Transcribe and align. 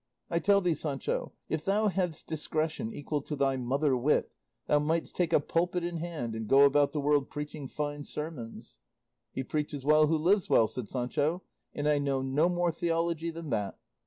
I 0.31 0.39
tell 0.39 0.61
thee, 0.61 0.73
Sancho, 0.73 1.31
if 1.47 1.63
thou 1.63 1.87
hadst 1.89 2.25
discretion 2.25 2.91
equal 2.91 3.21
to 3.21 3.35
thy 3.35 3.55
mother 3.57 3.95
wit, 3.95 4.31
thou 4.65 4.79
mightst 4.79 5.15
take 5.15 5.31
a 5.31 5.39
pulpit 5.39 5.83
in 5.83 5.97
hand, 5.97 6.33
and 6.33 6.47
go 6.47 6.63
about 6.65 6.91
the 6.91 6.99
world 6.99 7.29
preaching 7.29 7.67
fine 7.67 8.03
sermons." 8.03 8.79
"He 9.31 9.43
preaches 9.43 9.85
well 9.85 10.07
who 10.07 10.17
lives 10.17 10.49
well," 10.49 10.65
said 10.65 10.89
Sancho, 10.89 11.43
"and 11.75 11.87
I 11.87 11.99
know 11.99 12.23
no 12.23 12.49
more 12.49 12.71
theology 12.71 13.29
than 13.29 13.51
that." 13.51 13.77